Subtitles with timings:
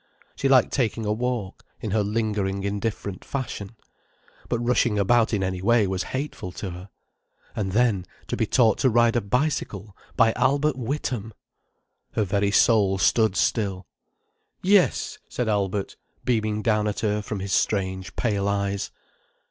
[0.35, 3.75] She liked taking a walk, in her lingering indifferent fashion.
[4.49, 6.89] But rushing about in any way was hateful to her.
[7.55, 11.35] And then, to be taught to ride a bicycle by Albert Witham!
[12.13, 13.85] Her very soul stood still.
[14.63, 18.89] "Yes," said Albert, beaming down at her from his strange pale eyes.